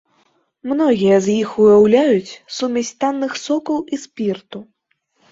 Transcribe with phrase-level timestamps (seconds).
[0.69, 4.63] Многія з іх уяўляюць сумесь танных сокаў і спірту.